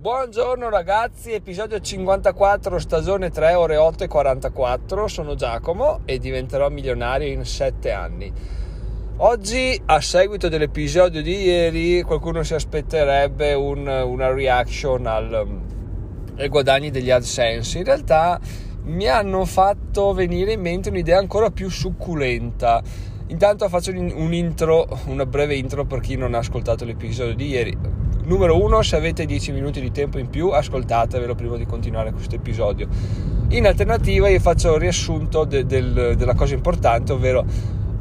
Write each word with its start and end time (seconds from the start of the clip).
Buongiorno 0.00 0.68
ragazzi, 0.68 1.32
episodio 1.32 1.80
54, 1.80 2.78
stagione 2.78 3.30
3 3.30 3.54
ore 3.54 3.76
8 3.76 4.04
e 4.04 4.06
44. 4.06 5.08
Sono 5.08 5.34
Giacomo 5.34 6.02
e 6.04 6.20
diventerò 6.20 6.68
milionario 6.68 7.26
in 7.26 7.44
7 7.44 7.90
anni. 7.90 8.32
Oggi, 9.16 9.82
a 9.86 10.00
seguito 10.00 10.48
dell'episodio 10.48 11.20
di 11.20 11.42
ieri, 11.42 12.02
qualcuno 12.02 12.44
si 12.44 12.54
aspetterebbe 12.54 13.54
un, 13.54 13.88
una 13.88 14.32
reaction 14.32 15.04
al, 15.04 15.60
ai 16.36 16.48
guadagni 16.48 16.92
degli 16.92 17.10
AdSense. 17.10 17.78
In 17.78 17.84
realtà 17.84 18.38
mi 18.84 19.08
hanno 19.08 19.44
fatto 19.46 20.12
venire 20.12 20.52
in 20.52 20.60
mente 20.60 20.90
un'idea 20.90 21.18
ancora 21.18 21.50
più 21.50 21.68
succulenta. 21.68 22.80
Intanto 23.26 23.68
faccio 23.68 23.90
un 23.90 24.32
intro, 24.32 24.86
una 25.06 25.26
breve 25.26 25.56
intro 25.56 25.84
per 25.86 25.98
chi 25.98 26.14
non 26.14 26.34
ha 26.34 26.38
ascoltato 26.38 26.84
l'episodio 26.84 27.34
di 27.34 27.48
ieri. 27.48 27.97
Numero 28.28 28.62
uno, 28.62 28.82
se 28.82 28.94
avete 28.94 29.24
10 29.24 29.52
minuti 29.52 29.80
di 29.80 29.90
tempo 29.90 30.18
in 30.18 30.28
più, 30.28 30.50
ascoltatevelo 30.50 31.34
prima 31.34 31.56
di 31.56 31.64
continuare 31.64 32.12
questo 32.12 32.34
episodio. 32.34 32.86
In 33.48 33.66
alternativa, 33.66 34.28
io 34.28 34.38
faccio 34.38 34.74
il 34.74 34.80
riassunto 34.80 35.44
de- 35.44 35.64
del, 35.64 36.14
della 36.14 36.34
cosa 36.34 36.52
importante, 36.52 37.12
ovvero 37.12 37.42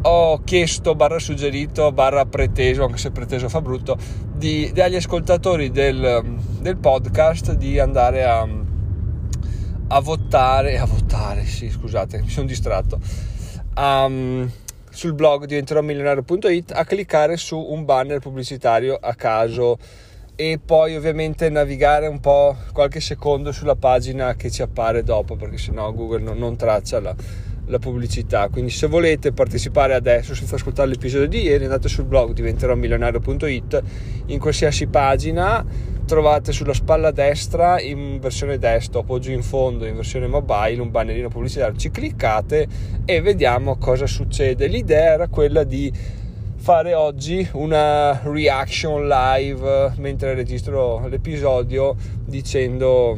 ho 0.02 0.42
chiesto, 0.44 0.96
barra 0.96 1.18
suggerito, 1.18 1.94
barra 1.94 2.26
preteso, 2.26 2.84
anche 2.84 2.98
se 2.98 3.12
preteso 3.12 3.48
fa 3.48 3.62
brutto, 3.62 3.98
di, 4.36 4.70
dagli 4.74 4.98
ascoltatori 4.98 5.72
del, 5.72 6.36
del 6.59 6.76
podcast 6.76 7.54
di 7.54 7.80
andare 7.80 8.26
a 8.26 8.46
a 9.90 10.02
votare, 10.02 10.78
a 10.78 10.86
votare, 10.86 11.46
sì, 11.46 11.70
scusate, 11.70 12.20
mi 12.20 12.28
sono 12.28 12.46
distratto. 12.46 13.00
Um, 13.78 14.52
sul 14.90 15.14
blog 15.14 15.46
diventerò 15.46 15.80
a 15.80 16.84
cliccare 16.84 17.38
su 17.38 17.58
un 17.58 17.86
banner 17.86 18.20
pubblicitario 18.20 18.98
a 19.00 19.14
caso 19.14 19.78
e 20.40 20.59
poi 20.64 20.96
ovviamente 20.96 21.50
navigare 21.50 22.05
un 22.05 22.20
po' 22.20 22.55
qualche 22.72 23.00
secondo 23.00 23.52
sulla 23.52 23.76
pagina 23.76 24.36
che 24.36 24.52
ci 24.52 24.62
appare 24.62 25.02
dopo 25.02 25.36
perché 25.36 25.58
sennò 25.58 25.92
Google 25.92 26.22
non, 26.22 26.38
non 26.38 26.56
traccia 26.56 27.00
la, 27.00 27.16
la, 27.66 27.80
pubblicità. 27.80 28.47
Quindi 28.50 28.70
se 28.70 28.86
volete 28.86 29.31
partecipare 29.31 29.95
adesso 29.95 30.36
senza 30.36 30.53
ascoltare 30.53 30.89
l'episodio 30.89 31.28
di 31.28 31.42
ieri 31.42 31.64
andate 31.64 31.89
sul 31.89 32.06
blog 32.06 32.34
diventerò 32.34 32.75
milionario.it 32.75 33.81
in 34.28 34.38
qualsiasi 34.38 34.86
pagina 34.86 35.66
trovate 36.06 36.52
sulla 36.52 36.73
spalla 36.73 37.09
destra 37.09 37.81
in 37.81 38.19
versione 38.19 38.59
desktop 38.59 39.09
o 39.09 39.17
giù 39.17 39.31
in 39.31 39.42
fondo 39.42 39.86
in 39.86 39.95
versione 39.95 40.28
mobile 40.28 40.80
un 40.80 40.92
bannerino 40.92 41.30
pubblicitario, 41.30 41.78
ci 41.80 41.90
cliccate 41.90 42.67
e 43.06 43.22
vediamo 43.22 43.78
cosa 43.78 44.06
succede. 44.06 44.67
L'idea 44.67 45.14
era 45.14 45.28
quella 45.30 45.64
di 45.64 45.92
fare 46.68 46.94
oggi 46.94 47.48
una 47.54 48.20
reaction 48.23 49.08
live 49.08 49.94
mentre 50.00 50.34
registro 50.34 51.08
l'episodio 51.08 51.96
dicendo 52.26 53.18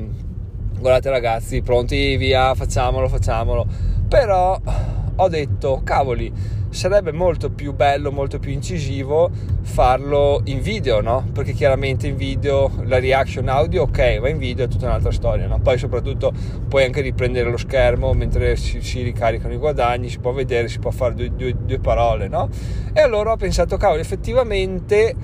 guardate 0.77 1.09
ragazzi 1.09 1.63
pronti 1.63 2.15
via 2.15 2.53
facciamolo 2.53 3.09
facciamolo. 3.09 3.65
Però 4.07 4.61
ho 5.15 5.27
detto 5.29 5.81
cavoli 5.83 6.31
sarebbe 6.69 7.11
molto 7.11 7.49
più 7.49 7.73
bello, 7.73 8.11
molto 8.11 8.39
più 8.39 8.51
incisivo 8.51 9.29
farlo 9.61 10.41
in 10.45 10.61
video, 10.61 11.01
no? 11.01 11.25
Perché 11.33 11.53
chiaramente 11.53 12.07
in 12.07 12.15
video 12.15 12.71
la 12.83 12.99
reaction 12.99 13.47
audio, 13.47 13.83
ok, 13.83 14.19
va 14.19 14.29
in 14.29 14.37
video 14.37 14.65
è 14.65 14.67
tutta 14.67 14.85
un'altra 14.85 15.11
storia, 15.11 15.47
no? 15.47 15.59
Poi 15.59 15.77
soprattutto 15.77 16.31
puoi 16.67 16.83
anche 16.83 17.01
riprendere 17.01 17.49
lo 17.49 17.57
schermo 17.57 18.13
mentre 18.13 18.55
si, 18.55 18.81
si 18.81 19.01
ricaricano 19.01 19.53
i 19.53 19.57
guadagni, 19.57 20.09
si 20.09 20.19
può 20.19 20.31
vedere, 20.31 20.67
si 20.67 20.79
può 20.79 20.91
fare 20.91 21.15
due, 21.15 21.31
due, 21.35 21.55
due 21.57 21.79
parole, 21.79 22.27
no? 22.27 22.49
E 22.93 23.01
allora 23.01 23.31
ho 23.31 23.37
pensato, 23.37 23.77
cavolo, 23.77 24.01
effettivamente 24.01 25.15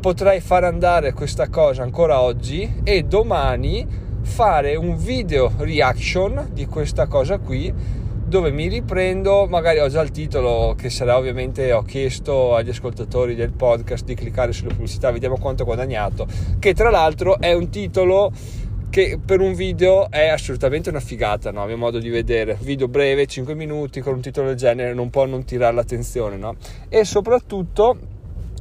potrei 0.00 0.40
fare 0.40 0.66
andare 0.66 1.12
questa 1.12 1.48
cosa 1.48 1.82
ancora 1.82 2.20
oggi 2.20 2.80
e 2.82 3.04
domani 3.04 3.86
fare 4.22 4.76
un 4.76 4.96
video 4.96 5.52
reaction 5.58 6.48
di 6.52 6.66
questa 6.66 7.06
cosa 7.06 7.38
qui 7.38 8.00
dove 8.32 8.50
mi 8.50 8.66
riprendo, 8.66 9.46
magari 9.46 9.78
ho 9.78 9.88
già 9.88 10.00
il 10.00 10.10
titolo 10.10 10.74
che 10.74 10.88
sarà 10.88 11.18
ovviamente, 11.18 11.70
ho 11.70 11.82
chiesto 11.82 12.54
agli 12.54 12.70
ascoltatori 12.70 13.34
del 13.34 13.52
podcast 13.52 14.06
di 14.06 14.14
cliccare 14.14 14.54
sulle 14.54 14.72
pubblicità, 14.72 15.10
vediamo 15.10 15.36
quanto 15.36 15.64
ho 15.64 15.66
guadagnato, 15.66 16.26
che 16.58 16.72
tra 16.72 16.88
l'altro 16.88 17.38
è 17.38 17.52
un 17.52 17.68
titolo 17.68 18.32
che 18.88 19.18
per 19.22 19.40
un 19.40 19.52
video 19.52 20.10
è 20.10 20.28
assolutamente 20.28 20.88
una 20.88 21.00
figata, 21.00 21.50
no? 21.50 21.62
a 21.62 21.66
mio 21.66 21.76
modo 21.76 21.98
di 21.98 22.08
vedere. 22.08 22.56
Video 22.58 22.88
breve, 22.88 23.26
5 23.26 23.54
minuti, 23.54 24.00
con 24.00 24.14
un 24.14 24.22
titolo 24.22 24.46
del 24.46 24.56
genere 24.56 24.94
non 24.94 25.10
può 25.10 25.26
non 25.26 25.44
tirare 25.44 25.74
l'attenzione, 25.74 26.38
no? 26.38 26.56
E 26.88 27.04
soprattutto 27.04 27.98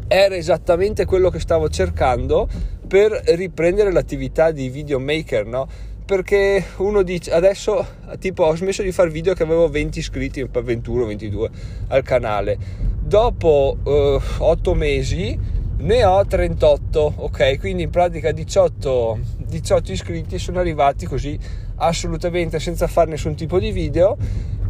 era 0.09 0.35
esattamente 0.35 1.06
quello 1.06 1.29
che 1.29 1.40
stavo 1.40 1.69
cercando 1.69 2.46
per 2.85 3.12
riprendere 3.28 3.90
l'attività 3.90 4.51
di 4.51 4.67
videomaker, 4.67 5.46
no? 5.46 5.66
Perché 6.11 6.61
uno 6.79 7.03
dice 7.03 7.31
adesso 7.31 7.88
tipo 8.19 8.44
ho 8.44 8.53
smesso 8.53 8.83
di 8.83 8.91
fare 8.91 9.09
video 9.09 9.33
che 9.33 9.44
avevo 9.44 9.69
20 9.69 9.99
iscritti 9.99 10.45
21 10.45 11.05
22 11.05 11.49
al 11.88 12.03
canale. 12.03 12.57
Dopo 12.99 13.77
eh, 13.81 14.19
8 14.39 14.73
mesi 14.73 15.39
ne 15.77 16.03
ho 16.03 16.25
38 16.25 17.13
ok? 17.16 17.57
Quindi 17.59 17.83
in 17.83 17.91
pratica 17.91 18.33
18 18.33 19.19
18 19.38 19.91
iscritti 19.94 20.38
sono 20.38 20.59
arrivati 20.59 21.05
così 21.05 21.39
assolutamente 21.77 22.59
senza 22.59 22.88
fare 22.88 23.11
nessun 23.11 23.35
tipo 23.35 23.57
di 23.57 23.72
video 23.72 24.17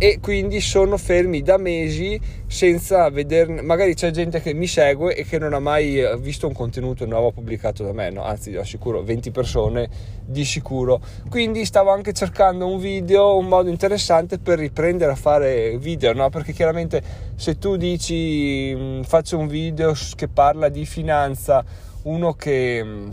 e 0.04 0.18
quindi 0.20 0.62
sono 0.62 0.98
fermi 0.98 1.44
da 1.44 1.58
mesi 1.58 2.20
senza 2.48 3.08
vederne 3.12 3.62
magari 3.62 3.94
c'è 3.94 4.10
gente 4.10 4.42
che 4.42 4.52
mi 4.52 4.66
segue 4.66 5.16
e 5.16 5.24
che 5.26 5.38
non 5.38 5.54
ha 5.54 5.60
mai 5.60 6.04
visto 6.20 6.48
un 6.48 6.54
contenuto 6.54 7.06
nuovo 7.06 7.32
pubblicato 7.32 7.84
da 7.84 7.94
me 7.94 8.10
no? 8.10 8.24
anzi 8.24 8.56
assicuro 8.56 9.04
20 9.04 9.30
persone 9.30 9.88
di 10.26 10.44
sicuro 10.44 11.00
quindi 11.30 11.66
stavo 11.66 11.92
anche 11.92 12.14
cercando 12.14 12.66
un 12.66 12.80
video 12.80 13.38
un 13.38 13.46
modo 13.46 13.70
interessante 13.70 14.40
per 14.40 14.58
riprendere 14.58 15.12
a 15.12 15.16
fare 15.16 15.78
video 15.78 16.14
no? 16.14 16.30
perché 16.30 16.52
chiaramente 16.52 17.04
se 17.36 17.60
tu 17.60 17.76
dici 17.76 18.74
mm, 18.76 19.02
faccio 19.04 19.38
un 19.38 19.46
video 19.46 19.94
che 20.16 20.28
parla 20.28 20.70
di 20.70 20.84
finanza 20.84 21.64
uno 22.06 22.34
che, 22.34 22.82
mm, 22.84 23.10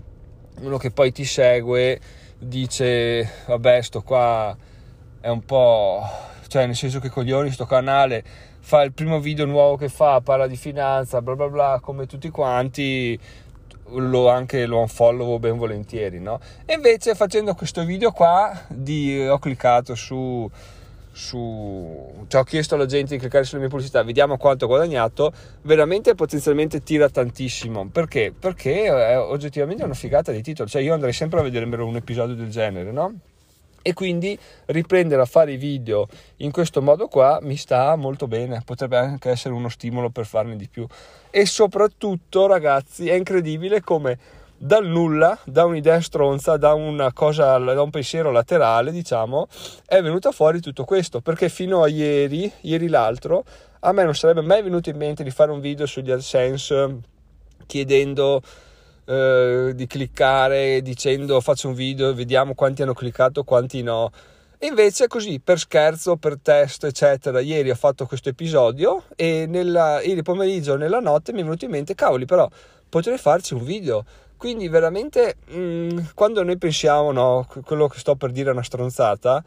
uno 0.63 0.79
che 0.79 0.91
poi 0.91 1.13
ti 1.13 1.27
segue 1.27 2.01
dice 2.39 3.29
vabbè 3.45 3.83
sto 3.83 4.01
qua 4.01 4.57
è 5.21 5.29
un 5.29 5.45
po' 5.45 6.29
cioè 6.49 6.67
nel 6.67 6.75
senso 6.75 6.99
che 6.99 7.11
coglioni 7.11 7.51
sto 7.51 7.67
canale 7.67 8.25
fa 8.61 8.83
il 8.83 8.93
primo 8.93 9.21
video 9.21 9.45
nuovo 9.45 9.77
che 9.77 9.89
fa 9.89 10.21
parla 10.21 10.47
di 10.47 10.57
finanza 10.57 11.23
bla 11.23 11.37
bla 11.37 11.49
bla 11.49 11.79
come 11.81 12.07
tutti 12.07 12.31
quanti 12.31 13.19
lo 13.91 14.29
anche 14.29 14.67
lo 14.67 14.81
unfollow 14.81 15.39
ben 15.39 15.57
volentieri 15.57 16.21
no? 16.21 16.41
E 16.67 16.75
invece 16.75 17.15
facendo 17.15 17.55
questo 17.55 17.85
video 17.85 18.11
qua 18.11 18.65
di, 18.69 19.27
ho 19.27 19.39
cliccato 19.39 19.95
su 19.95 20.51
su 21.11 22.25
cioè 22.29 22.41
ho 22.43 22.45
chiesto 22.45 22.77
alla 22.77 22.87
gente 22.87 23.15
di 23.15 23.19
cliccare 23.19 23.43
sulle 23.43 23.61
mie 23.61 23.69
pubblicità 23.69 24.05
vediamo 24.05 24.37
quanto 24.37 24.67
ho 24.67 24.69
guadagnato 24.69 25.33
veramente 25.63 26.15
potenzialmente 26.15 26.83
tira 26.83 27.09
tantissimo. 27.09 27.89
Perché? 27.89 28.33
Perché 28.39 28.85
è 28.85 29.19
oggettivamente 29.19 29.83
una 29.83 29.95
figata 29.95 30.31
di 30.31 30.43
titolo. 30.43 30.69
Cioè 30.69 30.81
io 30.81 30.95
andrei 30.95 31.13
sempre 31.13 31.41
a 31.41 31.43
vedere 31.43 31.65
un 31.65 31.97
episodio 31.97 32.37
del 32.37 32.51
genere 32.51 32.93
no 32.93 33.15
e 33.83 33.93
quindi 33.93 34.39
riprendere 34.67 35.23
a 35.23 35.27
fare 35.27 35.53
i 35.53 35.57
video 35.57 36.09
in 36.37 36.51
questo 36.51 36.83
modo 36.83 37.09
qua 37.09 37.39
mi 37.43 37.57
sta 37.57 37.95
molto 37.97 38.27
bene 38.27 38.63
potrebbe 38.65 38.97
anche 38.97 39.31
essere 39.31 39.55
uno 39.55 39.69
stimolo 39.69 40.11
per 40.11 40.27
farne 40.27 40.57
di 40.57 40.69
più 40.69 40.87
e 41.31 41.47
soprattutto 41.47 42.47
ragazzi 42.47 43.09
è 43.09 43.15
incredibile 43.15 43.81
come 43.81 44.19
dal 44.61 44.87
nulla, 44.87 45.39
da 45.45 45.65
un'idea 45.65 46.01
stronza, 46.01 46.57
da 46.57 46.75
una 46.75 47.13
cosa, 47.13 47.57
da 47.59 47.81
un 47.81 47.91
pensiero 47.91 48.33
laterale, 48.33 48.91
diciamo, 48.91 49.47
è 49.87 50.03
venuto 50.03 50.33
fuori 50.33 50.61
tutto 50.61 50.85
questo. 50.85 51.21
Perché 51.21 51.49
fino 51.49 51.83
a 51.83 51.89
ieri, 51.89 52.53
ieri 52.63 52.89
l'altro, 52.89 53.45
a 53.81 53.93
me 53.93 54.03
non 54.03 54.17
sarebbe 54.17 54.41
mai 54.41 54.63
venuto 54.63 54.91
in 54.91 54.97
mente 54.97 55.23
di 55.23 55.31
fare 55.31 55.53
un 55.53 55.61
video 55.61 55.87
sugli 55.87 56.11
AdSense 56.11 56.99
chiedendo 57.67 58.43
eh, 59.09 59.73
di 59.75 59.87
cliccare, 59.87 60.83
dicendo 60.83 61.41
faccio 61.41 61.69
un 61.69 61.75
video, 61.75 62.13
vediamo 62.13 62.55
quanti 62.55 62.83
hanno 62.83 62.93
cliccato, 62.93 63.43
quanti 63.43 63.83
no. 63.83 64.11
E 64.59 64.67
invece 64.67 65.07
così, 65.07 65.41
per 65.41 65.59
scherzo, 65.59 66.17
per 66.17 66.39
test, 66.43 66.85
eccetera, 66.85 67.41
ieri 67.41 67.71
ho 67.71 67.75
fatto 67.75 68.07
questo 68.07 68.29
episodio 68.29 69.05
e 69.17 69.47
nella, 69.49 70.03
ieri 70.03 70.23
pomeriggio, 70.23 70.77
nella 70.77 71.01
notte, 71.01 71.33
mi 71.33 71.41
è 71.41 71.43
venuto 71.45 71.65
in 71.65 71.71
mente, 71.71 71.95
cavoli, 71.95 72.27
però 72.27 72.49
potrei 72.89 73.19
farci 73.19 73.55
un 73.55 73.65
video 73.65 74.05
quindi 74.37 74.69
veramente 74.69 75.37
mh, 75.49 75.59
mm, 75.59 75.99
quando 76.15 76.45
noi 76.45 76.57
pensiamo, 76.59 77.11
no, 77.11 77.47
quello 77.65 77.89
che 77.89 77.99
sto 77.99 78.15
per 78.15 78.31
dire 78.31 78.51
è 78.51 78.53
una 78.53 78.63
stronzata, 78.63 79.43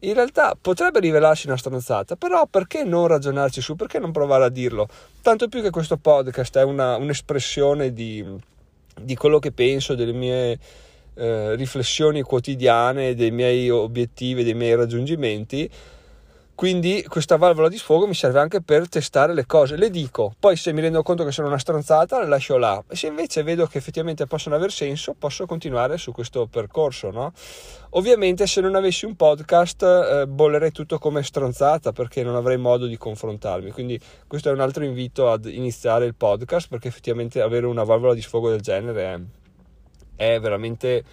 in 0.00 0.12
realtà 0.12 0.54
potrebbe 0.60 1.00
rivelarsi 1.00 1.46
una 1.46 1.56
stronzata, 1.56 2.14
però 2.14 2.46
perché 2.46 2.84
non 2.84 3.06
ragionarci 3.06 3.62
su, 3.62 3.74
perché 3.74 3.98
non 3.98 4.12
provare 4.12 4.44
a 4.44 4.50
dirlo? 4.50 4.86
Tanto 5.22 5.48
più 5.48 5.62
che 5.62 5.70
questo 5.70 5.96
podcast 5.96 6.58
è 6.58 6.62
una, 6.62 6.96
un'espressione 6.96 7.94
di, 7.94 8.22
di, 9.00 9.14
quello 9.16 9.38
che 9.38 9.52
penso, 9.52 9.94
delle 9.94 10.12
mie 10.12 10.58
eh, 11.14 11.54
riflessioni 11.56 12.22
quotidiane, 12.22 13.14
dei 13.14 13.30
miei 13.30 13.70
obiettivi, 13.70 14.44
dei 14.44 14.54
miei 14.54 14.74
raggiungimenti 14.74 15.70
quindi 16.54 17.04
questa 17.08 17.36
valvola 17.36 17.68
di 17.68 17.76
sfogo 17.76 18.06
mi 18.06 18.14
serve 18.14 18.38
anche 18.38 18.62
per 18.62 18.88
testare 18.88 19.34
le 19.34 19.44
cose, 19.44 19.76
le 19.76 19.90
dico, 19.90 20.32
poi 20.38 20.54
se 20.54 20.72
mi 20.72 20.80
rendo 20.80 21.02
conto 21.02 21.24
che 21.24 21.32
sono 21.32 21.48
una 21.48 21.58
stronzata 21.58 22.20
le 22.20 22.28
lascio 22.28 22.56
là, 22.58 22.82
e 22.88 22.94
se 22.94 23.08
invece 23.08 23.42
vedo 23.42 23.66
che 23.66 23.78
effettivamente 23.78 24.26
possono 24.26 24.54
aver 24.54 24.70
senso 24.70 25.14
posso 25.18 25.46
continuare 25.46 25.98
su 25.98 26.12
questo 26.12 26.46
percorso, 26.46 27.10
no? 27.10 27.32
Ovviamente 27.90 28.46
se 28.46 28.60
non 28.60 28.76
avessi 28.76 29.04
un 29.04 29.16
podcast 29.16 29.82
eh, 29.82 30.26
bollerei 30.28 30.70
tutto 30.70 30.98
come 30.98 31.24
stronzata 31.24 31.90
perché 31.92 32.22
non 32.22 32.36
avrei 32.36 32.56
modo 32.56 32.86
di 32.86 32.96
confrontarmi, 32.96 33.72
quindi 33.72 33.98
questo 34.28 34.48
è 34.48 34.52
un 34.52 34.60
altro 34.60 34.84
invito 34.84 35.30
ad 35.30 35.46
iniziare 35.46 36.06
il 36.06 36.14
podcast 36.14 36.68
perché 36.68 36.86
effettivamente 36.86 37.40
avere 37.40 37.66
una 37.66 37.82
valvola 37.82 38.14
di 38.14 38.22
sfogo 38.22 38.50
del 38.50 38.60
genere 38.60 39.28
è, 40.16 40.34
è 40.34 40.40
veramente 40.40 41.04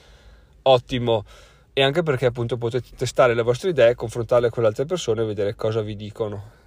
ottimo 0.63 1.23
e 1.73 1.83
anche 1.83 2.03
perché 2.03 2.25
appunto 2.25 2.57
potete 2.57 2.89
testare 2.95 3.33
le 3.33 3.41
vostre 3.41 3.69
idee, 3.69 3.95
confrontarle 3.95 4.50
con 4.50 4.63
le 4.63 4.69
altre 4.69 4.85
persone 4.85 5.21
e 5.21 5.25
vedere 5.25 5.56
cosa 5.56 5.81
vi 5.81 5.95
dicono. 5.95 6.59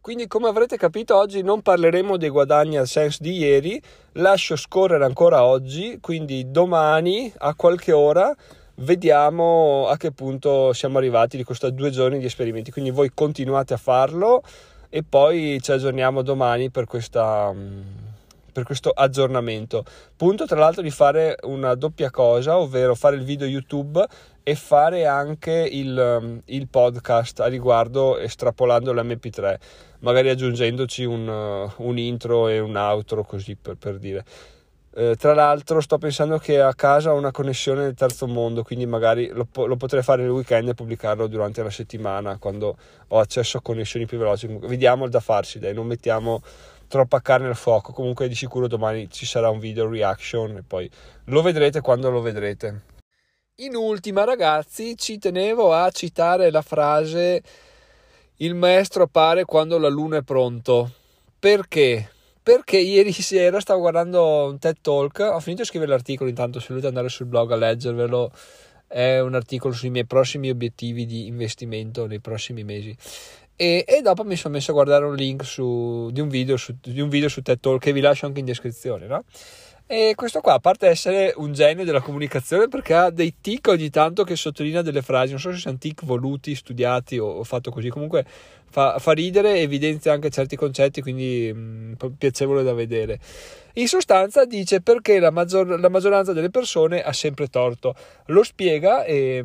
Quindi 0.00 0.26
come 0.26 0.48
avrete 0.48 0.76
capito 0.76 1.16
oggi 1.16 1.42
non 1.42 1.60
parleremo 1.60 2.16
dei 2.16 2.30
guadagni 2.30 2.78
al 2.78 2.86
sense 2.86 3.18
di 3.20 3.36
ieri, 3.36 3.80
lascio 4.12 4.56
scorrere 4.56 5.04
ancora 5.04 5.44
oggi, 5.44 5.98
quindi 6.00 6.50
domani 6.50 7.32
a 7.38 7.54
qualche 7.54 7.92
ora 7.92 8.34
vediamo 8.76 9.86
a 9.88 9.96
che 9.96 10.12
punto 10.12 10.72
siamo 10.72 10.98
arrivati 10.98 11.36
di 11.36 11.44
questi 11.44 11.74
due 11.74 11.90
giorni 11.90 12.18
di 12.18 12.26
esperimenti, 12.26 12.70
quindi 12.70 12.90
voi 12.90 13.10
continuate 13.12 13.74
a 13.74 13.76
farlo 13.76 14.42
e 14.88 15.02
poi 15.02 15.58
ci 15.60 15.72
aggiorniamo 15.72 16.22
domani 16.22 16.70
per 16.70 16.86
questa 16.86 17.52
per 18.58 18.66
questo 18.66 18.90
aggiornamento. 18.90 19.84
Punto 20.16 20.44
tra 20.44 20.58
l'altro 20.58 20.82
di 20.82 20.90
fare 20.90 21.36
una 21.42 21.76
doppia 21.76 22.10
cosa, 22.10 22.58
ovvero 22.58 22.96
fare 22.96 23.14
il 23.14 23.22
video 23.22 23.46
YouTube 23.46 24.04
e 24.42 24.54
fare 24.56 25.06
anche 25.06 25.68
il, 25.70 26.18
um, 26.20 26.40
il 26.46 26.66
podcast 26.66 27.38
a 27.38 27.46
riguardo 27.46 28.18
estrapolando 28.18 28.92
l'MP3, 28.92 29.56
magari 30.00 30.28
aggiungendoci 30.28 31.04
un, 31.04 31.28
uh, 31.28 31.86
un 31.86 31.98
intro 31.98 32.48
e 32.48 32.58
un 32.58 32.74
outro 32.74 33.22
così 33.22 33.54
per, 33.54 33.76
per 33.76 33.98
dire. 33.98 34.24
Eh, 34.90 35.14
tra 35.16 35.34
l'altro 35.34 35.80
sto 35.80 35.98
pensando 35.98 36.38
che 36.38 36.60
a 36.60 36.74
casa 36.74 37.12
ho 37.12 37.16
una 37.16 37.30
connessione 37.30 37.82
del 37.82 37.94
terzo 37.94 38.26
mondo, 38.26 38.64
quindi 38.64 38.86
magari 38.86 39.28
lo, 39.28 39.46
lo, 39.52 39.76
potrei 39.76 40.02
fare 40.02 40.24
il 40.24 40.30
weekend 40.30 40.70
e 40.70 40.74
pubblicarlo 40.74 41.28
durante 41.28 41.62
la 41.62 41.70
settimana 41.70 42.38
quando 42.38 42.76
ho 43.06 43.20
accesso 43.20 43.58
a 43.58 43.60
connessioni 43.60 44.06
più 44.06 44.18
veloci. 44.18 44.48
Vediamo 44.62 45.04
il 45.04 45.10
da 45.10 45.20
farsi, 45.20 45.60
dai, 45.60 45.74
non 45.74 45.86
mettiamo 45.86 46.42
troppa 46.88 47.20
carne 47.20 47.48
al 47.48 47.56
fuoco. 47.56 47.92
Comunque 47.92 48.26
di 48.26 48.34
sicuro 48.34 48.66
domani 48.66 49.08
ci 49.10 49.26
sarà 49.26 49.50
un 49.50 49.58
video 49.58 49.88
reaction 49.88 50.56
e 50.56 50.62
poi 50.66 50.90
lo 51.24 51.42
vedrete 51.42 51.80
quando 51.80 52.10
lo 52.10 52.20
vedrete. 52.20 52.82
In 53.60 53.74
ultima, 53.74 54.24
ragazzi, 54.24 54.96
ci 54.96 55.18
tenevo 55.18 55.72
a 55.72 55.90
citare 55.90 56.50
la 56.50 56.62
frase 56.62 57.42
il 58.36 58.54
maestro 58.54 59.02
appare 59.02 59.44
quando 59.44 59.78
la 59.78 59.88
luna 59.88 60.18
è 60.18 60.22
pronto. 60.22 60.92
Perché? 61.38 62.08
Perché 62.40 62.78
ieri 62.78 63.10
sera 63.12 63.60
stavo 63.60 63.80
guardando 63.80 64.46
un 64.46 64.58
TED 64.58 64.76
Talk, 64.80 65.18
ho 65.18 65.40
finito 65.40 65.62
di 65.62 65.68
scrivere 65.68 65.90
l'articolo, 65.90 66.28
intanto 66.28 66.60
se 66.60 66.68
volete 66.68 66.86
andare 66.86 67.08
sul 67.08 67.26
blog 67.26 67.50
a 67.50 67.56
leggervelo, 67.56 68.30
è 68.86 69.18
un 69.18 69.34
articolo 69.34 69.74
sui 69.74 69.90
miei 69.90 70.06
prossimi 70.06 70.50
obiettivi 70.50 71.04
di 71.04 71.26
investimento 71.26 72.06
nei 72.06 72.20
prossimi 72.20 72.64
mesi. 72.64 72.96
E, 73.60 73.84
e, 73.88 74.02
dopo 74.02 74.22
mi 74.22 74.36
sono 74.36 74.54
messo 74.54 74.70
a 74.70 74.74
guardare 74.74 75.04
un 75.04 75.16
link 75.16 75.44
su, 75.44 76.10
di, 76.12 76.20
un 76.20 76.28
video, 76.28 76.56
su, 76.56 76.76
di 76.80 77.00
un 77.00 77.08
video 77.08 77.28
su 77.28 77.42
TED 77.42 77.58
Talk 77.58 77.80
che 77.80 77.92
vi 77.92 77.98
lascio 77.98 78.24
anche 78.24 78.38
in 78.38 78.44
descrizione, 78.44 79.08
no? 79.08 79.24
E 79.84 80.12
questo 80.14 80.40
qua, 80.40 80.52
a 80.52 80.58
parte 80.60 80.86
essere 80.86 81.32
un 81.34 81.52
genio 81.52 81.84
della 81.84 82.00
comunicazione, 82.00 82.68
perché 82.68 82.94
ha 82.94 83.10
dei 83.10 83.34
tic 83.40 83.66
ogni 83.66 83.90
tanto 83.90 84.22
che 84.22 84.36
sottolinea 84.36 84.82
delle 84.82 85.02
frasi, 85.02 85.30
non 85.30 85.40
so 85.40 85.50
se 85.50 85.58
siano 85.58 85.76
tic 85.76 86.04
voluti, 86.04 86.54
studiati 86.54 87.18
o, 87.18 87.26
o 87.26 87.42
fatto 87.42 87.72
così, 87.72 87.88
comunque 87.88 88.24
fa, 88.70 89.00
fa, 89.00 89.10
ridere, 89.10 89.56
evidenzia 89.58 90.12
anche 90.12 90.30
certi 90.30 90.54
concetti, 90.54 91.00
quindi 91.02 91.52
mh, 91.52 91.96
piacevole 92.16 92.62
da 92.62 92.74
vedere. 92.74 93.18
In 93.74 93.88
sostanza 93.88 94.44
dice 94.44 94.82
perché 94.82 95.18
la, 95.18 95.32
maggior, 95.32 95.80
la 95.80 95.88
maggioranza 95.88 96.32
delle 96.32 96.50
persone 96.50 97.02
ha 97.02 97.12
sempre 97.12 97.48
torto, 97.48 97.92
lo 98.26 98.44
spiega 98.44 99.02
e, 99.02 99.44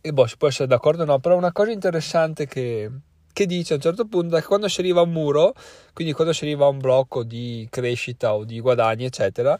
e 0.00 0.12
boh, 0.12 0.26
si 0.26 0.36
può 0.36 0.46
essere 0.46 0.68
d'accordo 0.68 1.02
o 1.02 1.06
no, 1.06 1.18
però 1.18 1.36
una 1.36 1.50
cosa 1.50 1.72
interessante 1.72 2.46
che 2.46 2.88
che 3.36 3.44
dice 3.44 3.74
a 3.74 3.76
un 3.76 3.82
certo 3.82 4.06
punto 4.06 4.34
che 4.36 4.44
quando 4.44 4.66
si 4.66 4.80
arriva 4.80 5.00
a 5.00 5.02
un 5.02 5.10
muro, 5.10 5.52
quindi 5.92 6.14
quando 6.14 6.32
si 6.32 6.44
arriva 6.44 6.64
a 6.64 6.68
un 6.68 6.78
blocco 6.78 7.22
di 7.22 7.68
crescita 7.70 8.34
o 8.34 8.44
di 8.44 8.58
guadagni, 8.60 9.04
eccetera, 9.04 9.58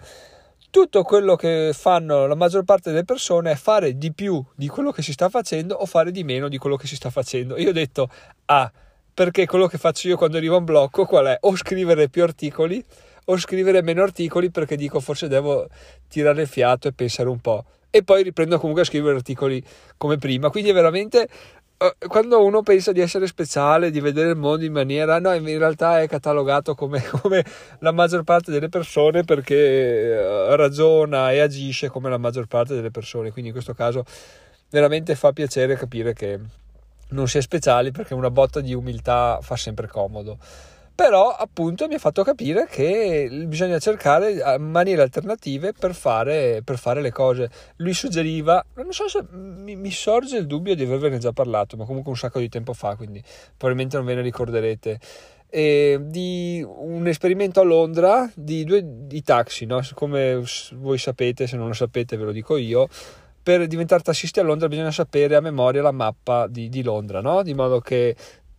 tutto 0.70 1.02
quello 1.02 1.36
che 1.36 1.72
fanno 1.74 2.26
la 2.26 2.34
maggior 2.34 2.64
parte 2.64 2.88
delle 2.88 3.04
persone 3.04 3.50
è 3.50 3.54
fare 3.54 3.98
di 3.98 4.14
più 4.14 4.42
di 4.54 4.66
quello 4.68 4.92
che 4.92 5.02
si 5.02 5.12
sta 5.12 5.28
facendo 5.28 5.74
o 5.74 5.84
fare 5.84 6.10
di 6.10 6.24
meno 6.24 6.48
di 6.48 6.56
quello 6.56 6.76
che 6.76 6.86
si 6.86 6.96
sta 6.96 7.10
facendo. 7.10 7.58
Io 7.58 7.68
ho 7.68 7.72
detto, 7.72 8.08
ah, 8.46 8.72
perché 9.12 9.44
quello 9.44 9.66
che 9.66 9.76
faccio 9.76 10.08
io 10.08 10.16
quando 10.16 10.38
arrivo 10.38 10.54
a 10.54 10.58
un 10.60 10.64
blocco 10.64 11.04
qual 11.04 11.26
è? 11.26 11.36
O 11.40 11.54
scrivere 11.54 12.08
più 12.08 12.22
articoli 12.22 12.82
o 13.26 13.36
scrivere 13.36 13.82
meno 13.82 14.02
articoli 14.02 14.50
perché 14.50 14.76
dico 14.76 15.00
forse 15.00 15.28
devo 15.28 15.66
tirare 16.08 16.40
il 16.40 16.48
fiato 16.48 16.88
e 16.88 16.92
pensare 16.92 17.28
un 17.28 17.40
po' 17.40 17.62
e 17.96 18.02
poi 18.02 18.22
riprendo 18.22 18.58
comunque 18.58 18.82
a 18.82 18.84
scrivere 18.84 19.16
articoli 19.16 19.62
come 19.96 20.18
prima. 20.18 20.50
Quindi 20.50 20.68
è 20.68 20.74
veramente 20.74 21.28
quando 22.08 22.42
uno 22.44 22.62
pensa 22.62 22.92
di 22.92 23.00
essere 23.00 23.26
speciale, 23.26 23.90
di 23.90 24.00
vedere 24.00 24.30
il 24.30 24.36
mondo 24.36 24.64
in 24.64 24.72
maniera, 24.72 25.18
no, 25.18 25.34
in 25.34 25.58
realtà 25.58 26.00
è 26.00 26.08
catalogato 26.08 26.74
come, 26.74 27.02
come 27.20 27.44
la 27.80 27.92
maggior 27.92 28.22
parte 28.24 28.50
delle 28.50 28.68
persone 28.68 29.24
perché 29.24 29.54
eh, 29.56 30.56
ragiona 30.56 31.32
e 31.32 31.40
agisce 31.40 31.88
come 31.88 32.08
la 32.08 32.18
maggior 32.18 32.46
parte 32.46 32.74
delle 32.74 32.90
persone. 32.90 33.30
Quindi 33.30 33.48
in 33.48 33.54
questo 33.54 33.74
caso 33.74 34.04
veramente 34.70 35.14
fa 35.14 35.32
piacere 35.32 35.76
capire 35.76 36.12
che 36.14 36.38
non 37.10 37.28
si 37.28 37.38
è 37.38 37.40
speciali 37.40 37.90
perché 37.92 38.14
una 38.14 38.30
botta 38.30 38.60
di 38.60 38.74
umiltà 38.74 39.38
fa 39.42 39.56
sempre 39.56 39.86
comodo 39.86 40.38
però 40.96 41.28
appunto 41.28 41.86
mi 41.88 41.94
ha 41.94 41.98
fatto 41.98 42.24
capire 42.24 42.66
che 42.66 43.28
bisogna 43.46 43.78
cercare 43.78 44.42
eh, 44.42 44.58
maniere 44.58 45.02
alternative 45.02 45.74
per 45.74 45.94
fare, 45.94 46.62
per 46.64 46.78
fare 46.78 47.02
le 47.02 47.12
cose. 47.12 47.50
Lui 47.76 47.92
suggeriva, 47.92 48.64
non 48.76 48.90
so 48.92 49.06
se 49.06 49.22
mi, 49.30 49.76
mi, 49.76 49.90
sorge 49.90 50.38
il 50.38 50.46
dubbio 50.46 50.74
di 50.74 50.84
avervene 50.84 51.18
già 51.18 51.32
parlato, 51.32 51.76
ma 51.76 51.84
comunque 51.84 52.10
un 52.10 52.16
sacco 52.16 52.38
di 52.38 52.48
tempo 52.48 52.72
fa, 52.72 52.96
quindi 52.96 53.22
probabilmente 53.58 53.98
non 53.98 54.06
ve 54.06 54.14
ne 54.14 54.22
ricorderete. 54.22 54.98
E 55.50 55.98
di 56.00 56.64
un 56.66 57.06
esperimento 57.06 57.60
a 57.60 57.64
Londra 57.64 58.30
di 58.34 58.64
due 58.64 58.82
di 58.82 59.22
taxi, 59.22 59.66
no? 59.66 59.82
come 59.92 60.42
voi 60.76 60.96
sapete, 60.96 61.46
se 61.46 61.58
non 61.58 61.66
lo 61.66 61.74
sapete 61.74 62.16
ve 62.16 62.24
lo 62.24 62.32
dico 62.32 62.56
io. 62.56 62.88
Per 63.42 63.66
diventare 63.66 64.02
tassisti 64.02 64.40
a 64.40 64.42
Londra 64.42 64.66
bisogna 64.66 64.90
sapere 64.90 65.36
a 65.36 65.40
memoria 65.40 65.82
la 65.82 65.92
mappa 65.92 66.46
di, 66.48 66.70
di 66.70 66.82
Londra, 66.82 67.20
no? 67.20 67.42
di 67.42 67.52
modo 67.52 67.80
che 67.80 68.16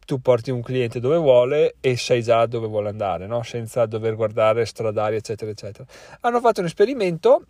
tu 0.07 0.21
porti 0.21 0.51
un 0.51 0.61
cliente 0.61 1.01
dove 1.01 1.17
vuole 1.17 1.75
e 1.81 1.97
sai 1.97 2.23
già 2.23 2.45
dove 2.45 2.67
vuole 2.67 2.87
andare, 2.87 3.27
no? 3.27 3.43
senza 3.43 3.85
dover 3.85 4.15
guardare 4.15 4.63
stradali, 4.63 5.17
eccetera, 5.17 5.51
eccetera. 5.51 5.85
Hanno 6.21 6.39
fatto 6.39 6.61
un 6.61 6.67
esperimento 6.67 7.43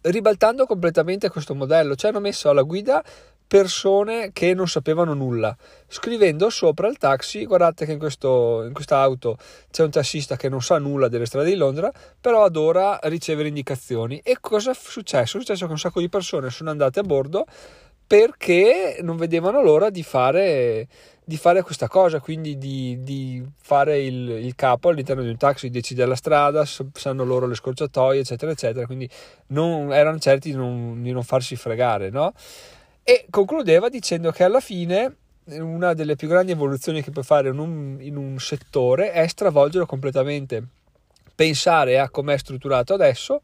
ribaltando 0.00 0.64
completamente 0.64 1.28
questo 1.28 1.54
modello, 1.54 1.94
cioè 1.94 2.10
hanno 2.10 2.20
messo 2.20 2.48
alla 2.48 2.62
guida 2.62 3.04
persone 3.46 4.30
che 4.32 4.54
non 4.54 4.66
sapevano 4.66 5.12
nulla, 5.12 5.54
scrivendo 5.86 6.48
sopra 6.48 6.88
il 6.88 6.96
taxi, 6.96 7.44
guardate 7.44 7.84
che 7.84 7.92
in, 7.92 7.98
questo, 7.98 8.64
in 8.64 8.72
questa 8.72 9.00
auto 9.00 9.36
c'è 9.70 9.82
un 9.82 9.90
tassista 9.90 10.36
che 10.36 10.48
non 10.48 10.62
sa 10.62 10.78
nulla 10.78 11.08
delle 11.08 11.26
strade 11.26 11.50
di 11.50 11.56
Londra, 11.56 11.92
però 12.18 12.44
adora 12.44 12.98
ricevere 13.02 13.48
indicazioni. 13.48 14.20
E 14.24 14.38
cosa 14.40 14.70
è 14.70 14.74
successo? 14.74 15.36
È 15.36 15.40
successo 15.40 15.66
che 15.66 15.72
un 15.72 15.78
sacco 15.78 16.00
di 16.00 16.08
persone 16.08 16.48
sono 16.48 16.70
andate 16.70 17.00
a 17.00 17.02
bordo 17.02 17.44
perché 18.08 19.00
non 19.02 19.18
vedevano 19.18 19.62
l'ora 19.62 19.90
di 19.90 20.02
fare, 20.02 20.88
di 21.22 21.36
fare 21.36 21.60
questa 21.60 21.88
cosa, 21.88 22.20
quindi 22.20 22.56
di, 22.56 23.02
di 23.02 23.46
fare 23.60 24.00
il, 24.00 24.30
il, 24.30 24.54
capo 24.54 24.88
all'interno 24.88 25.22
di 25.22 25.28
un 25.28 25.36
taxi, 25.36 25.68
decide 25.68 26.06
la 26.06 26.14
strada, 26.16 26.64
sanno 26.64 27.24
loro 27.24 27.46
le 27.46 27.54
scorciatoie, 27.54 28.20
eccetera, 28.20 28.50
eccetera, 28.50 28.86
quindi 28.86 29.06
non, 29.48 29.92
erano 29.92 30.18
certi 30.18 30.50
di 30.50 30.56
non, 30.56 31.02
di 31.02 31.12
non 31.12 31.22
farsi 31.22 31.54
fregare, 31.54 32.08
no? 32.08 32.32
E 33.02 33.26
concludeva 33.28 33.90
dicendo 33.90 34.30
che 34.30 34.42
alla 34.42 34.60
fine 34.60 35.16
una 35.58 35.92
delle 35.92 36.16
più 36.16 36.28
grandi 36.28 36.52
evoluzioni 36.52 37.02
che 37.02 37.10
puoi 37.10 37.24
fare 37.24 37.50
in 37.50 37.58
un, 37.58 37.98
in 38.00 38.16
un 38.16 38.38
settore 38.38 39.12
è 39.12 39.26
stravolgerlo 39.26 39.84
completamente, 39.84 40.64
pensare 41.34 41.98
a 41.98 42.08
come 42.08 42.32
è 42.32 42.38
strutturato 42.38 42.94
adesso 42.94 43.42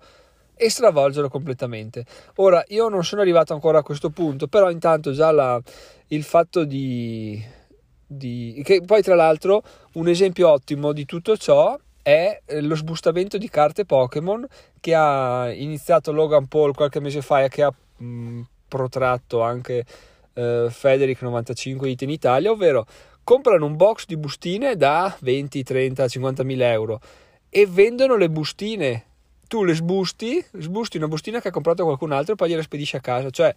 e 0.56 0.70
stravolgerlo 0.70 1.28
completamente. 1.28 2.04
Ora, 2.36 2.62
io 2.68 2.88
non 2.88 3.04
sono 3.04 3.20
arrivato 3.20 3.52
ancora 3.52 3.78
a 3.78 3.82
questo 3.82 4.10
punto, 4.10 4.46
però 4.46 4.70
intanto 4.70 5.12
già 5.12 5.30
la, 5.30 5.60
il 6.08 6.22
fatto 6.22 6.64
di, 6.64 7.42
di... 8.06 8.60
che 8.64 8.82
poi 8.82 9.02
tra 9.02 9.14
l'altro 9.14 9.62
un 9.94 10.08
esempio 10.08 10.48
ottimo 10.50 10.92
di 10.92 11.04
tutto 11.04 11.36
ciò 11.36 11.76
è 12.02 12.40
lo 12.60 12.74
sbustamento 12.74 13.38
di 13.38 13.48
carte 13.48 13.86
Pokémon 13.86 14.46
che 14.78 14.94
ha 14.94 15.50
iniziato 15.50 16.12
Logan 16.12 16.46
Paul 16.46 16.74
qualche 16.74 17.00
mese 17.00 17.22
fa 17.22 17.42
e 17.42 17.48
che 17.48 17.62
ha 17.62 17.72
mh, 17.96 18.42
protratto 18.68 19.40
anche 19.40 19.84
eh, 20.34 20.68
Federic 20.70 21.22
95 21.22 21.88
IT 21.88 22.02
in 22.02 22.10
Italia, 22.10 22.50
ovvero 22.50 22.86
comprano 23.24 23.64
un 23.64 23.76
box 23.76 24.04
di 24.04 24.18
bustine 24.18 24.76
da 24.76 25.16
20, 25.20 25.62
30, 25.62 26.08
50 26.08 26.42
mila 26.42 26.70
euro 26.70 27.00
e 27.48 27.66
vendono 27.66 28.16
le 28.16 28.28
bustine 28.28 29.04
tu 29.46 29.64
le 29.64 29.74
sbusti, 29.74 30.44
sbusti 30.58 30.96
una 30.96 31.08
bustina 31.08 31.40
che 31.40 31.48
ha 31.48 31.52
comprato 31.52 31.84
qualcun 31.84 32.12
altro 32.12 32.32
e 32.32 32.36
poi 32.36 32.48
gliela 32.48 32.62
spedisci 32.62 32.96
a 32.96 33.00
casa. 33.00 33.30
Cioè, 33.30 33.54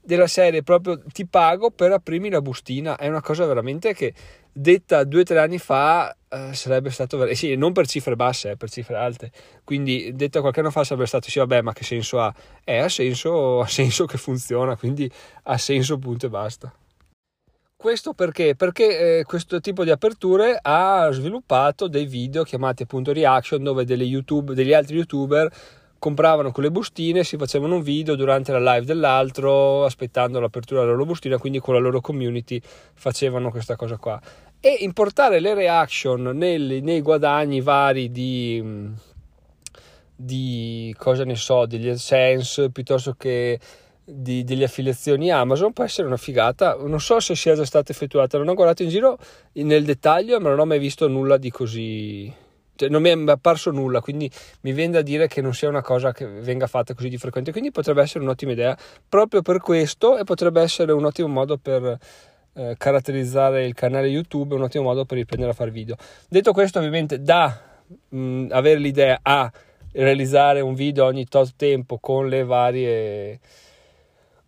della 0.00 0.26
serie 0.26 0.62
proprio 0.62 1.02
ti 1.12 1.26
pago 1.26 1.70
per 1.70 1.92
aprirmi 1.92 2.30
la 2.30 2.40
bustina. 2.40 2.96
È 2.96 3.08
una 3.08 3.20
cosa 3.20 3.44
veramente 3.46 3.92
che 3.94 4.14
detta 4.50 5.04
due 5.04 5.20
o 5.20 5.24
tre 5.24 5.38
anni 5.38 5.58
fa 5.58 6.16
eh, 6.28 6.54
sarebbe 6.54 6.90
stato 6.90 7.18
ver- 7.18 7.30
eh 7.30 7.34
sì, 7.34 7.54
non 7.56 7.72
per 7.72 7.86
cifre 7.86 8.16
basse, 8.16 8.52
eh, 8.52 8.56
per 8.56 8.70
cifre 8.70 8.96
alte. 8.96 9.30
Quindi 9.64 10.12
detta 10.14 10.40
qualche 10.40 10.60
anno 10.60 10.70
fa 10.70 10.84
sarebbe 10.84 11.06
stato 11.06 11.30
sì, 11.30 11.38
vabbè, 11.38 11.60
ma 11.62 11.72
che 11.72 11.84
senso 11.84 12.20
ha? 12.20 12.32
Eh, 12.64 12.78
ha 12.78 12.88
senso, 12.88 13.60
ha 13.62 13.66
senso 13.66 14.06
che 14.06 14.18
funziona, 14.18 14.76
quindi 14.76 15.10
ha 15.44 15.58
senso 15.58 15.98
punto 15.98 16.26
e 16.26 16.28
basta. 16.30 16.72
Questo 17.80 18.12
perché? 18.12 18.56
Perché 18.56 19.18
eh, 19.18 19.22
questo 19.22 19.60
tipo 19.60 19.84
di 19.84 19.90
aperture 19.90 20.58
ha 20.60 21.08
sviluppato 21.12 21.86
dei 21.86 22.06
video 22.06 22.42
chiamati 22.42 22.82
appunto 22.82 23.12
reaction 23.12 23.62
dove 23.62 23.84
YouTube, 23.84 24.52
degli 24.52 24.72
altri 24.72 24.96
youtuber 24.96 25.48
compravano 25.96 26.50
con 26.50 26.64
le 26.64 26.72
bustine, 26.72 27.22
si 27.22 27.36
facevano 27.36 27.76
un 27.76 27.82
video 27.82 28.16
durante 28.16 28.50
la 28.50 28.58
live 28.58 28.84
dell'altro, 28.84 29.84
aspettando 29.84 30.40
l'apertura 30.40 30.80
della 30.80 30.94
loro 30.94 31.04
bustina, 31.04 31.38
quindi 31.38 31.60
con 31.60 31.74
la 31.74 31.78
loro 31.78 32.00
community 32.00 32.60
facevano 32.94 33.48
questa 33.52 33.76
cosa 33.76 33.96
qua. 33.96 34.20
E 34.58 34.78
importare 34.80 35.38
le 35.38 35.54
reaction 35.54 36.22
nei, 36.34 36.80
nei 36.80 37.00
guadagni 37.00 37.60
vari 37.60 38.10
di, 38.10 38.90
di, 40.16 40.92
cosa 40.98 41.22
ne 41.22 41.36
so, 41.36 41.64
degli 41.64 41.88
AdSense 41.88 42.70
piuttosto 42.70 43.12
che 43.12 43.60
di, 44.10 44.44
delle 44.44 44.64
affiliazioni 44.64 45.30
Amazon 45.30 45.72
può 45.72 45.84
essere 45.84 46.06
una 46.06 46.16
figata. 46.16 46.76
Non 46.80 47.00
so 47.00 47.20
se 47.20 47.34
sia 47.34 47.54
già 47.54 47.64
stata 47.64 47.92
effettuata, 47.92 48.38
non 48.38 48.48
ho 48.48 48.54
guardato 48.54 48.82
in 48.82 48.88
giro 48.88 49.18
nel 49.52 49.84
dettaglio, 49.84 50.40
ma 50.40 50.48
non 50.48 50.58
ho 50.58 50.64
mai 50.64 50.78
visto 50.78 51.08
nulla 51.08 51.36
di 51.36 51.50
così 51.50 52.32
cioè, 52.78 52.88
non 52.90 53.02
mi 53.02 53.10
è 53.10 53.30
apparso 53.30 53.72
nulla, 53.72 54.00
quindi 54.00 54.30
mi 54.60 54.72
viene 54.72 54.92
da 54.92 55.02
dire 55.02 55.26
che 55.26 55.40
non 55.40 55.52
sia 55.52 55.68
una 55.68 55.82
cosa 55.82 56.12
che 56.12 56.24
venga 56.24 56.68
fatta 56.68 56.94
così 56.94 57.08
di 57.08 57.18
frequente, 57.18 57.50
quindi 57.50 57.72
potrebbe 57.72 58.02
essere 58.02 58.22
un'ottima 58.22 58.52
idea 58.52 58.78
proprio 59.08 59.42
per 59.42 59.58
questo 59.58 60.16
e 60.16 60.22
potrebbe 60.22 60.62
essere 60.62 60.92
un 60.92 61.04
ottimo 61.04 61.26
modo 61.26 61.58
per 61.58 61.98
eh, 62.52 62.76
caratterizzare 62.78 63.66
il 63.66 63.74
canale 63.74 64.06
YouTube, 64.06 64.54
un 64.54 64.62
ottimo 64.62 64.84
modo 64.84 65.04
per 65.04 65.16
riprendere 65.16 65.50
a 65.50 65.54
fare 65.56 65.72
video. 65.72 65.96
Detto 66.28 66.52
questo, 66.52 66.78
ovviamente 66.78 67.20
da 67.20 67.80
mh, 68.10 68.46
avere 68.50 68.78
l'idea 68.78 69.18
a 69.22 69.50
realizzare 69.90 70.60
un 70.60 70.74
video 70.74 71.04
ogni 71.04 71.26
tot 71.26 71.54
tempo 71.56 71.98
con 71.98 72.28
le 72.28 72.44
varie 72.44 73.40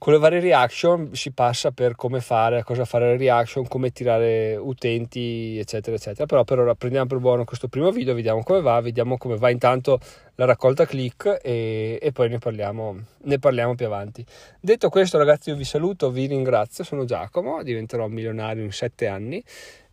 con 0.01 0.15
le 0.15 0.19
varie 0.19 0.41
reaction 0.41 1.11
si 1.13 1.31
passa 1.31 1.73
per 1.73 1.95
come 1.95 2.23
fare, 2.23 2.61
a 2.61 2.65
cosa 2.65 2.87
fare 2.87 3.11
le 3.11 3.19
reaction, 3.19 3.69
come 3.69 3.93
tirare 3.93 4.57
utenti, 4.57 5.59
eccetera, 5.59 5.95
eccetera. 5.95 6.25
Però 6.25 6.43
per 6.43 6.59
ora 6.59 6.75
prendiamo 6.75 7.05
per 7.05 7.19
buono 7.19 7.45
questo 7.45 7.69
primo 7.69 7.91
video, 7.91 8.15
vediamo 8.15 8.43
come 8.43 8.63
va, 8.63 8.81
vediamo 8.81 9.19
come 9.19 9.37
va 9.37 9.51
intanto 9.51 10.01
la 10.37 10.47
raccolta 10.47 10.87
click 10.87 11.41
e, 11.43 11.99
e 12.01 12.13
poi 12.13 12.31
ne 12.31 12.39
parliamo, 12.39 12.99
ne 13.25 13.39
parliamo 13.39 13.75
più 13.75 13.85
avanti. 13.85 14.25
Detto 14.59 14.89
questo, 14.89 15.19
ragazzi, 15.19 15.51
io 15.51 15.57
vi 15.57 15.65
saluto, 15.65 16.11
vi 16.11 16.25
ringrazio. 16.25 16.83
Sono 16.83 17.05
Giacomo, 17.05 17.63
diventerò 17.63 18.07
milionario 18.07 18.65
in 18.65 18.73
sette 18.73 19.07
anni 19.07 19.45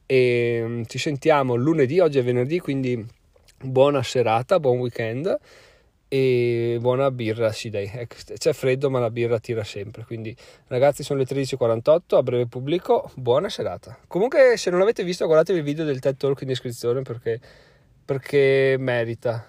e 0.05 0.63
mm, 0.65 0.83
ci 0.85 0.99
sentiamo 0.99 1.55
lunedì, 1.55 1.99
oggi 1.99 2.19
è 2.19 2.23
venerdì, 2.23 2.59
quindi 2.59 3.05
buona 3.61 4.01
serata, 4.03 4.57
buon 4.57 4.77
weekend 4.77 5.37
e 6.09 6.77
buona 6.79 7.11
birra 7.11 7.51
sì 7.51 7.69
dai 7.69 7.89
c'è 8.07 8.53
freddo 8.53 8.89
ma 8.89 8.99
la 8.99 9.09
birra 9.09 9.39
tira 9.39 9.63
sempre 9.65 10.05
quindi 10.05 10.33
ragazzi 10.67 11.03
sono 11.03 11.19
le 11.19 11.25
13.48 11.25 12.15
a 12.15 12.23
breve 12.23 12.47
pubblico 12.47 13.11
buona 13.15 13.49
serata. 13.49 13.97
Comunque 14.07 14.55
se 14.57 14.69
non 14.69 14.79
l'avete 14.79 15.03
visto 15.03 15.25
guardatevi 15.25 15.59
il 15.59 15.65
video 15.65 15.85
del 15.85 15.99
TED 15.99 16.17
Talk 16.17 16.41
in 16.41 16.47
descrizione 16.47 17.01
perché, 17.01 17.39
perché 18.05 18.75
merita. 18.79 19.45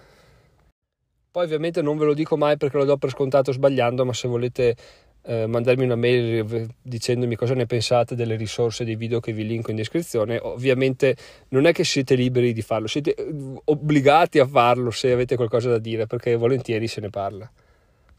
Poi 1.31 1.43
ovviamente 1.45 1.81
non 1.81 1.97
ve 1.97 2.05
lo 2.05 2.13
dico 2.13 2.37
mai 2.37 2.57
perché 2.57 2.77
lo 2.77 2.85
do 2.85 2.97
per 2.97 3.11
scontato 3.11 3.51
sbagliando 3.51 4.03
ma 4.03 4.13
se 4.13 4.27
volete 4.27 4.75
eh, 5.23 5.45
mandarmi 5.47 5.83
una 5.83 5.95
mail 5.95 6.69
dicendomi 6.81 7.35
cosa 7.35 7.53
ne 7.53 7.65
pensate 7.65 8.15
delle 8.15 8.35
risorse 8.35 8.83
dei 8.83 8.95
video 8.95 9.19
che 9.19 9.33
vi 9.33 9.45
linko 9.45 9.71
in 9.71 9.77
descrizione. 9.77 10.39
Ovviamente 10.41 11.15
non 11.49 11.65
è 11.65 11.73
che 11.73 11.83
siete 11.83 12.15
liberi 12.15 12.53
di 12.53 12.61
farlo, 12.61 12.87
siete 12.87 13.13
eh, 13.13 13.25
obbligati 13.63 14.39
a 14.39 14.47
farlo 14.47 14.91
se 14.91 15.11
avete 15.11 15.35
qualcosa 15.35 15.69
da 15.69 15.79
dire 15.79 16.07
perché 16.07 16.35
volentieri 16.35 16.87
se 16.87 17.01
ne 17.01 17.09
parla. 17.09 17.49